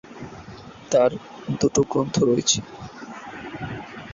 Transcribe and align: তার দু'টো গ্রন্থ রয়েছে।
তার 0.91 1.11
দু'টো 1.59 1.81
গ্রন্থ 1.91 2.15
রয়েছে। 2.23 2.59